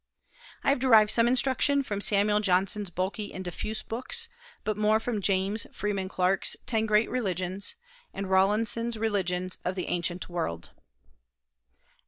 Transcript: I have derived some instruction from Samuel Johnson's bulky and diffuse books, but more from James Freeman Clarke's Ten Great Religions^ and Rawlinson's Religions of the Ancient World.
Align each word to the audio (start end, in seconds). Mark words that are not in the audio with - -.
I 0.63 0.69
have 0.69 0.79
derived 0.79 1.11
some 1.11 1.27
instruction 1.27 1.83
from 1.83 2.01
Samuel 2.01 2.39
Johnson's 2.39 2.89
bulky 2.89 3.31
and 3.31 3.45
diffuse 3.45 3.83
books, 3.83 4.29
but 4.63 4.75
more 4.75 4.99
from 4.99 5.21
James 5.21 5.67
Freeman 5.71 6.09
Clarke's 6.09 6.55
Ten 6.65 6.87
Great 6.87 7.07
Religions^ 7.07 7.75
and 8.11 8.27
Rawlinson's 8.27 8.97
Religions 8.97 9.59
of 9.63 9.75
the 9.75 9.85
Ancient 9.89 10.27
World. 10.27 10.71